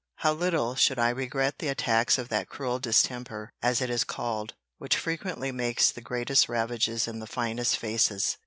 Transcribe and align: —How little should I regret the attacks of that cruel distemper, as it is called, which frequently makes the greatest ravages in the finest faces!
—How 0.15 0.33
little 0.33 0.73
should 0.73 0.97
I 0.97 1.09
regret 1.11 1.59
the 1.59 1.67
attacks 1.67 2.17
of 2.17 2.29
that 2.29 2.49
cruel 2.49 2.79
distemper, 2.79 3.51
as 3.61 3.81
it 3.81 3.91
is 3.91 4.03
called, 4.03 4.55
which 4.79 4.97
frequently 4.97 5.51
makes 5.51 5.91
the 5.91 6.01
greatest 6.01 6.49
ravages 6.49 7.07
in 7.07 7.19
the 7.19 7.27
finest 7.27 7.77
faces! 7.77 8.37